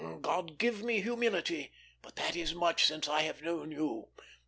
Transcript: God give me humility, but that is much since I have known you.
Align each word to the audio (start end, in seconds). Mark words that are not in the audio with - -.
God 0.23 0.57
give 0.57 0.81
me 0.81 1.01
humility, 1.01 1.71
but 2.01 2.15
that 2.15 2.35
is 2.35 2.55
much 2.55 2.85
since 2.85 3.07
I 3.07 3.21
have 3.21 3.43
known 3.43 3.71
you. 3.71 4.07